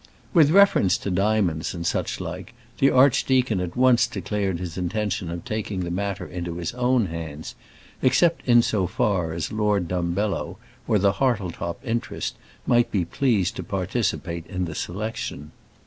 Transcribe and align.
With 0.33 0.49
reference 0.49 0.97
to 0.97 1.11
diamonds 1.11 1.75
and 1.75 1.85
such 1.85 2.19
like, 2.19 2.55
the 2.79 2.89
archdeacon 2.89 3.59
at 3.59 3.75
once 3.77 4.07
declared 4.07 4.57
his 4.57 4.75
intention 4.75 5.29
of 5.29 5.45
taking 5.45 5.81
the 5.81 5.91
matter 5.91 6.25
into 6.25 6.55
his 6.55 6.73
own 6.73 7.05
hands 7.05 7.53
except 8.01 8.47
in 8.49 8.63
so 8.63 8.87
far 8.87 9.31
as 9.31 9.51
Lord 9.51 9.87
Dumbello, 9.87 10.57
or 10.87 10.97
the 10.97 11.19
Hartletop 11.21 11.85
interest, 11.85 12.35
might 12.65 12.89
be 12.89 13.05
pleased 13.05 13.55
to 13.57 13.63
participate 13.63 14.47
in 14.47 14.65
the 14.65 14.73
selection. 14.73 15.51